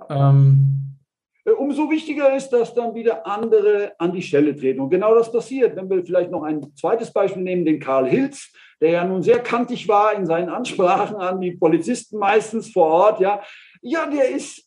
[0.10, 0.96] Ähm,
[1.44, 4.80] äh, umso wichtiger ist, dass dann wieder andere an die Stelle treten.
[4.80, 5.76] Und genau das passiert.
[5.76, 9.40] Wenn wir vielleicht noch ein zweites Beispiel nehmen, den Karl Hilz, der ja nun sehr
[9.40, 13.20] kantig war in seinen Ansprachen an die Polizisten meistens vor Ort.
[13.20, 13.42] Ja,
[13.82, 14.64] ja der ist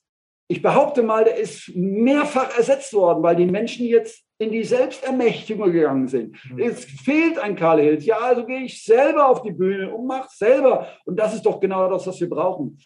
[0.48, 5.70] ich behaupte mal, der ist mehrfach ersetzt worden, weil die Menschen jetzt in die Selbstermächtigung
[5.70, 6.34] gegangen sind.
[6.50, 6.58] Mhm.
[6.60, 8.06] Es fehlt ein Karl Hills.
[8.06, 10.88] Ja, also gehe ich selber auf die Bühne und mache selber.
[11.04, 12.78] Und das ist doch genau das, was wir brauchen.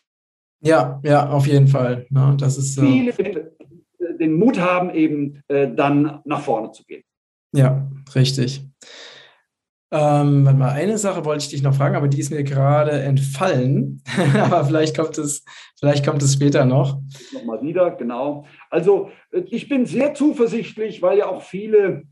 [0.61, 2.07] Ja, ja, auf jeden Fall.
[2.11, 3.51] Ja, das ist, äh, Viele äh,
[4.19, 7.05] den Mut haben, eben äh, dann nach vorne zu gehen.
[7.53, 8.67] Ja, richtig.
[9.97, 14.03] Ähm, mal, eine Sache wollte ich dich noch fragen, aber die ist mir gerade entfallen.
[14.41, 15.45] aber vielleicht kommt es,
[15.79, 17.01] vielleicht kommt es später noch.
[17.33, 18.45] Nochmal wieder, genau.
[18.71, 22.03] Also äh, ich bin sehr zuversichtlich, weil ja auch viele,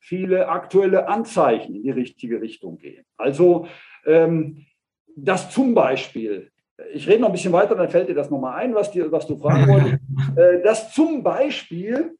[0.00, 3.06] viele aktuelle Anzeichen in die richtige Richtung gehen.
[3.16, 3.68] Also
[4.04, 4.66] ähm,
[5.16, 6.50] dass zum Beispiel,
[6.92, 9.26] ich rede noch ein bisschen weiter, dann fällt dir das nochmal ein, was, dir, was
[9.26, 9.98] du fragen wolltest,
[10.36, 12.18] äh, dass zum Beispiel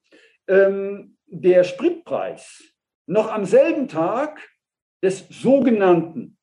[0.48, 2.62] ähm, der Spritpreis
[3.06, 4.40] noch am selben Tag
[5.04, 6.38] des sogenannten,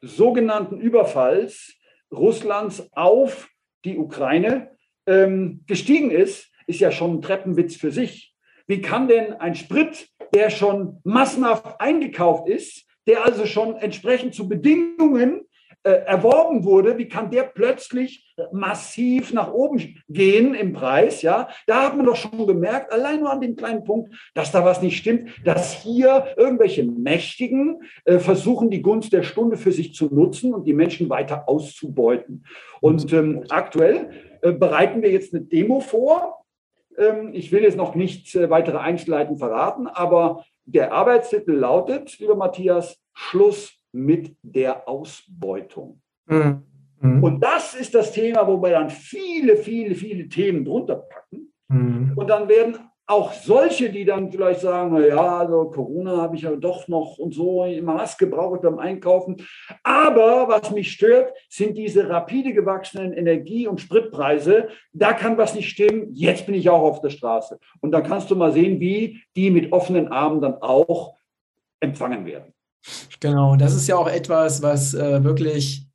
[0.00, 1.74] sogenannten Überfalls
[2.12, 3.48] Russlands auf
[3.84, 4.70] die Ukraine
[5.06, 8.32] ähm, gestiegen ist, ist ja schon ein Treppenwitz für sich.
[8.68, 14.48] Wie kann denn ein Sprit, der schon massenhaft eingekauft ist, der also schon entsprechend zu
[14.48, 15.42] Bedingungen
[15.90, 21.22] erworben wurde, wie kann der plötzlich massiv nach oben gehen im Preis?
[21.22, 24.64] Ja, da hat man doch schon gemerkt, allein nur an dem kleinen Punkt, dass da
[24.64, 29.94] was nicht stimmt, dass hier irgendwelche Mächtigen äh, versuchen, die Gunst der Stunde für sich
[29.94, 32.44] zu nutzen und die Menschen weiter auszubeuten.
[32.80, 34.10] Und ähm, aktuell
[34.42, 36.44] äh, bereiten wir jetzt eine Demo vor.
[36.98, 42.34] Ähm, ich will jetzt noch nicht äh, weitere Einzelheiten verraten, aber der Arbeitstitel lautet, lieber
[42.34, 46.00] Matthias, Schluss mit der Ausbeutung.
[46.26, 46.62] Mhm.
[47.00, 47.22] Mhm.
[47.22, 51.52] Und das ist das Thema, wo wir dann viele, viele, viele Themen drunter packen.
[51.68, 52.12] Mhm.
[52.14, 52.78] Und dann werden
[53.08, 57.32] auch solche, die dann vielleicht sagen, ja, also Corona habe ich ja doch noch und
[57.32, 59.36] so, immer Maske brauche ich beim Einkaufen.
[59.84, 64.68] Aber was mich stört, sind diese rapide gewachsenen Energie- und Spritpreise.
[64.92, 66.08] Da kann was nicht stimmen.
[66.12, 67.60] Jetzt bin ich auch auf der Straße.
[67.80, 71.16] Und dann kannst du mal sehen, wie die mit offenen Armen dann auch
[71.78, 72.55] empfangen werden.
[73.20, 75.86] Genau, das ist ja auch etwas, was äh, wirklich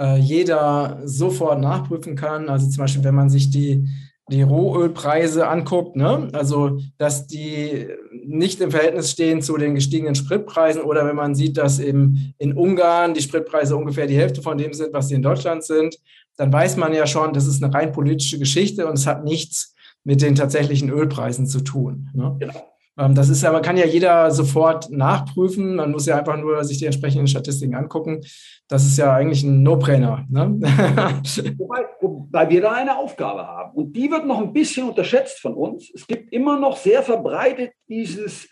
[0.00, 2.48] äh, jeder sofort nachprüfen kann.
[2.48, 3.86] Also zum Beispiel, wenn man sich die,
[4.30, 6.28] die Rohölpreise anguckt, ne?
[6.32, 7.88] also dass die
[8.24, 12.54] nicht im Verhältnis stehen zu den gestiegenen Spritpreisen oder wenn man sieht, dass eben in
[12.56, 15.96] Ungarn die Spritpreise ungefähr die Hälfte von dem sind, was sie in Deutschland sind,
[16.36, 19.74] dann weiß man ja schon, das ist eine rein politische Geschichte und es hat nichts
[20.04, 22.08] mit den tatsächlichen Ölpreisen zu tun.
[22.14, 22.36] Ne?
[22.38, 22.71] Genau.
[22.98, 25.76] Ähm, das ist aber, kann ja jeder sofort nachprüfen.
[25.76, 28.20] Man muss ja einfach nur sich die entsprechenden Statistiken angucken.
[28.68, 30.26] Das ist ja eigentlich ein No-Brainer.
[30.28, 30.58] Ne?
[31.58, 33.72] wobei, wobei wir da eine Aufgabe haben.
[33.72, 35.90] Und die wird noch ein bisschen unterschätzt von uns.
[35.94, 38.48] Es gibt immer noch sehr verbreitet dieses,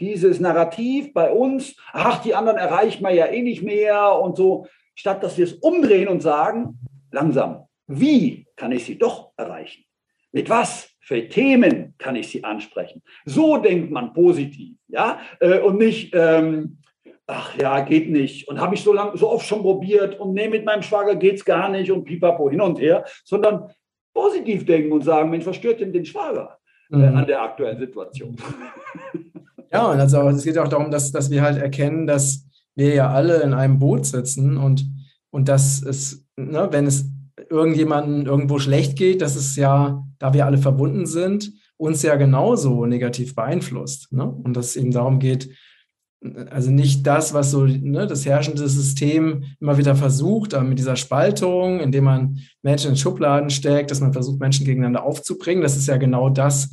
[0.00, 4.66] dieses Narrativ bei uns, ach, die anderen erreicht man ja eh nicht mehr und so,
[4.94, 6.78] statt dass wir es umdrehen und sagen,
[7.12, 9.84] langsam, wie kann ich sie doch erreichen?
[10.32, 10.90] Mit was?
[11.06, 13.00] Für Themen kann ich sie ansprechen.
[13.24, 16.78] So denkt man positiv, ja, äh, und nicht, ähm,
[17.28, 20.48] ach ja, geht nicht und habe ich so lang, so oft schon probiert und nee,
[20.48, 23.70] mit meinem Schwager geht es gar nicht und pipapo hin und her, sondern
[24.12, 26.58] positiv denken und sagen, Mensch, was stört denn den Schwager
[26.90, 27.16] äh, mhm.
[27.18, 28.36] an der aktuellen Situation?
[29.72, 33.10] Ja, und also es geht auch darum, dass, dass wir halt erkennen, dass wir ja
[33.10, 34.86] alle in einem Boot sitzen und,
[35.30, 37.10] und dass es, ne, wenn es
[37.48, 42.86] irgendjemandem irgendwo schlecht geht, dass es ja, da wir alle verbunden sind, uns ja genauso
[42.86, 44.12] negativ beeinflusst.
[44.12, 44.24] Ne?
[44.26, 45.50] Und dass es eben darum geht,
[46.50, 50.96] also nicht das, was so ne, das herrschende System immer wieder versucht, aber mit dieser
[50.96, 55.62] Spaltung, indem man Menschen in Schubladen steckt, dass man versucht, Menschen gegeneinander aufzubringen.
[55.62, 56.70] Das ist ja genau das,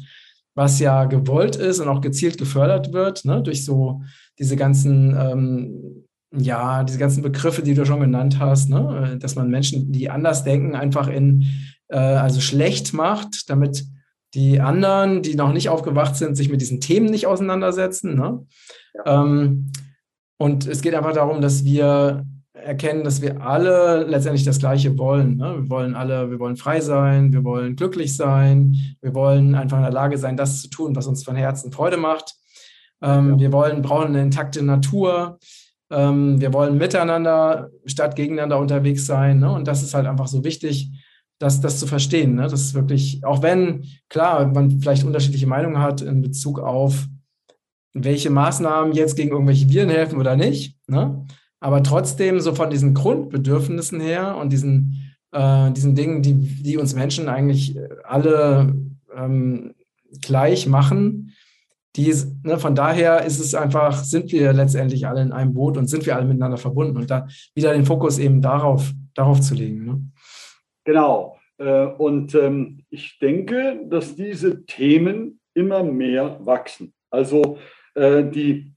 [0.56, 4.02] was ja gewollt ist und auch gezielt gefördert wird, ne, durch so
[4.40, 6.03] diese ganzen ähm,
[6.36, 9.18] ja, diese ganzen Begriffe, die du schon genannt hast, ne?
[9.20, 11.46] dass man Menschen, die anders denken, einfach in,
[11.90, 13.86] äh, also schlecht macht, damit
[14.34, 18.16] die anderen, die noch nicht aufgewacht sind, sich mit diesen Themen nicht auseinandersetzen.
[18.16, 18.46] Ne?
[19.06, 19.24] Ja.
[19.24, 19.72] Ähm,
[20.38, 25.38] und es geht einfach darum, dass wir erkennen, dass wir alle letztendlich das Gleiche wollen.
[25.38, 25.56] Ne?
[25.62, 29.84] Wir wollen alle, wir wollen frei sein, wir wollen glücklich sein, wir wollen einfach in
[29.84, 32.36] der Lage sein, das zu tun, was uns von Herzen Freude macht.
[33.02, 35.38] Ähm, wir wollen, brauchen eine intakte Natur.
[35.94, 39.40] Ähm, wir wollen miteinander statt gegeneinander unterwegs sein.
[39.40, 39.52] Ne?
[39.52, 40.92] Und das ist halt einfach so wichtig,
[41.38, 42.36] das, das zu verstehen.
[42.36, 42.44] Ne?
[42.44, 47.08] Das ist wirklich, auch wenn, klar, man vielleicht unterschiedliche Meinungen hat in Bezug auf,
[47.94, 50.78] welche Maßnahmen jetzt gegen irgendwelche Viren helfen oder nicht.
[50.88, 51.26] Ne?
[51.60, 56.96] Aber trotzdem so von diesen Grundbedürfnissen her und diesen, äh, diesen Dingen, die, die uns
[56.96, 58.76] Menschen eigentlich alle
[59.16, 59.76] ähm,
[60.22, 61.33] gleich machen,
[61.96, 65.88] die, ne, von daher ist es einfach, sind wir letztendlich alle in einem Boot und
[65.88, 69.86] sind wir alle miteinander verbunden und da wieder den Fokus eben darauf, darauf zu legen.
[69.86, 70.02] Ne?
[70.86, 71.38] Genau.
[71.58, 76.94] Äh, und ähm, ich denke, dass diese Themen immer mehr wachsen.
[77.12, 77.58] Also
[77.94, 78.74] äh, die,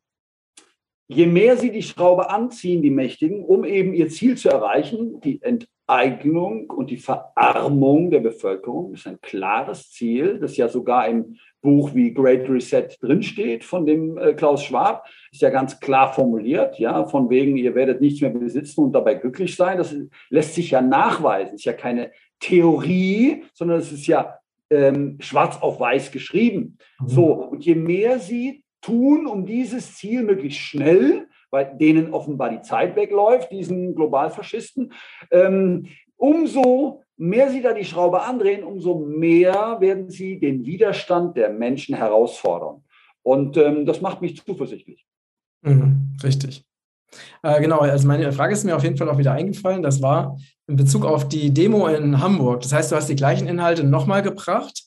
[1.08, 5.40] je mehr sie die Schraube anziehen, die Mächtigen, um eben ihr Ziel zu erreichen, die
[5.40, 11.94] Enteignung und die Verarmung der Bevölkerung ist ein klares Ziel, das ja sogar im Buch
[11.94, 17.04] wie Great Reset drinsteht von dem äh, Klaus Schwab, ist ja ganz klar formuliert, ja,
[17.06, 19.78] von wegen, ihr werdet nichts mehr besitzen und dabei glücklich sein.
[19.78, 19.92] Das
[20.30, 24.38] lässt sich ja nachweisen, ist ja keine Theorie, sondern es ist ja
[24.70, 26.78] ähm, schwarz auf weiß geschrieben.
[27.00, 27.08] Mhm.
[27.08, 32.62] So, und je mehr sie tun, um dieses Ziel möglichst schnell, weil denen offenbar die
[32.62, 34.92] Zeit wegläuft, diesen Globalfaschisten,
[35.32, 41.50] ähm, umso mehr sie da die Schraube andrehen, umso mehr werden sie den Widerstand der
[41.50, 42.84] Menschen herausfordern.
[43.22, 45.06] Und ähm, das macht mich zuversichtlich.
[45.62, 46.64] Mhm, richtig.
[47.42, 49.82] Äh, genau, also meine Frage ist mir auf jeden Fall auch wieder eingefallen.
[49.82, 52.62] Das war in Bezug auf die Demo in Hamburg.
[52.62, 54.84] Das heißt, du hast die gleichen Inhalte nochmal gebracht.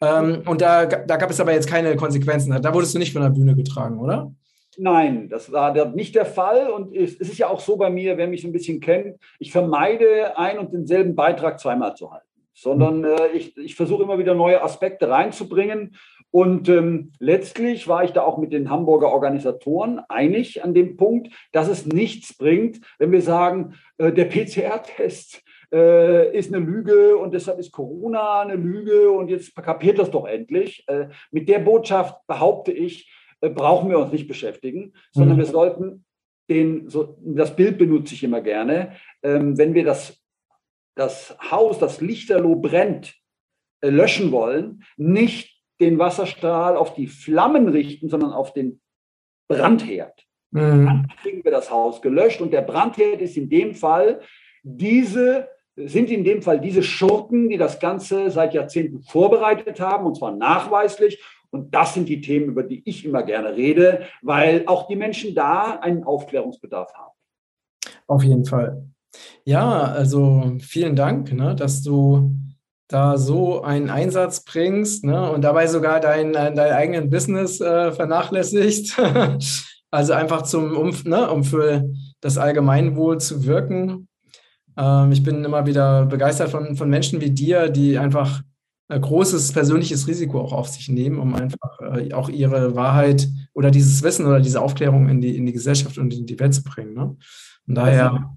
[0.00, 2.50] Ähm, und da, da gab es aber jetzt keine Konsequenzen.
[2.60, 4.32] Da wurdest du nicht von der Bühne getragen, oder?
[4.78, 6.70] Nein, das war nicht der Fall.
[6.70, 9.52] Und es ist ja auch so bei mir, wer mich so ein bisschen kennt, ich
[9.52, 14.34] vermeide ein und denselben Beitrag zweimal zu halten, sondern äh, ich, ich versuche immer wieder
[14.34, 15.96] neue Aspekte reinzubringen.
[16.30, 21.30] Und ähm, letztlich war ich da auch mit den Hamburger Organisatoren einig an dem Punkt,
[21.52, 27.34] dass es nichts bringt, wenn wir sagen, äh, der PCR-Test äh, ist eine Lüge und
[27.34, 30.84] deshalb ist Corona eine Lüge und jetzt kapiert das doch endlich.
[30.86, 33.10] Äh, mit der Botschaft behaupte ich,
[33.48, 35.40] brauchen wir uns nicht beschäftigen, sondern mhm.
[35.40, 36.04] wir sollten
[36.48, 40.22] den, so, das Bild benutze ich immer gerne, ähm, wenn wir das,
[40.96, 43.14] das Haus, das Lichterloh brennt,
[43.80, 48.80] äh, löschen wollen, nicht den Wasserstrahl auf die Flammen richten, sondern auf den
[49.48, 50.24] Brandherd.
[50.50, 50.86] Mhm.
[50.86, 54.20] Dann kriegen wir das Haus gelöscht und der Brandherd ist in dem Fall
[54.62, 60.16] diese sind in dem Fall diese Schurken, die das Ganze seit Jahrzehnten vorbereitet haben, und
[60.16, 61.22] zwar nachweislich.
[61.52, 65.34] Und das sind die Themen, über die ich immer gerne rede, weil auch die Menschen
[65.34, 67.12] da einen Aufklärungsbedarf haben.
[68.06, 68.86] Auf jeden Fall.
[69.44, 72.34] Ja, also vielen Dank, ne, dass du
[72.88, 79.00] da so einen Einsatz bringst ne, und dabei sogar dein, dein eigenen Business äh, vernachlässigst.
[79.90, 81.84] also einfach zum, um, ne, um für
[82.20, 84.08] das Allgemeinwohl zu wirken.
[84.76, 88.44] Ähm, ich bin immer wieder begeistert von, von Menschen wie dir, die einfach äh,
[88.98, 94.02] großes persönliches Risiko auch auf sich nehmen, um einfach äh, auch ihre Wahrheit oder dieses
[94.02, 96.94] Wissen oder diese Aufklärung in die, in die Gesellschaft und in die Welt zu bringen.
[96.94, 97.16] Ne?
[97.66, 98.34] Und daher.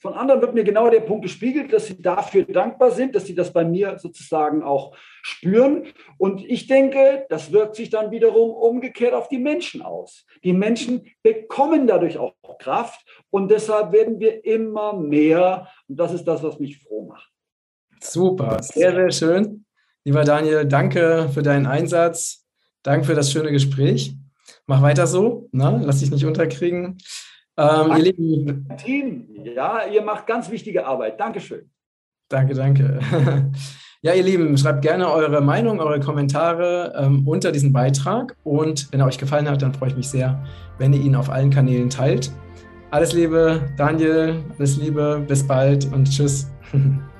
[0.00, 3.34] Von anderen wird mir genau der Punkt gespiegelt, dass sie dafür dankbar sind, dass sie
[3.34, 5.86] das bei mir sozusagen auch spüren.
[6.18, 10.26] Und ich denke, das wirkt sich dann wiederum umgekehrt auf die Menschen aus.
[10.42, 15.68] Die Menschen bekommen dadurch auch Kraft und deshalb werden wir immer mehr.
[15.88, 17.30] Und das ist das, was mich froh macht.
[18.00, 19.64] Super, sehr, sehr schön.
[20.04, 22.44] Lieber Daniel, danke für deinen Einsatz.
[22.82, 24.16] Danke für das schöne Gespräch.
[24.66, 25.80] Mach weiter so, ne?
[25.84, 26.98] lass dich nicht unterkriegen.
[27.56, 28.68] Ähm, ihr Lieben.
[28.76, 31.18] Team, ja, ihr macht ganz wichtige Arbeit.
[31.18, 31.70] Dankeschön.
[32.28, 33.00] Danke, danke.
[34.04, 38.36] Ja, ihr Lieben, schreibt gerne eure Meinung, eure Kommentare ähm, unter diesem Beitrag.
[38.44, 40.44] Und wenn er euch gefallen hat, dann freue ich mich sehr,
[40.76, 42.30] wenn ihr ihn auf allen Kanälen teilt.
[42.90, 46.50] Alles Liebe, Daniel, alles Liebe, bis bald und tschüss.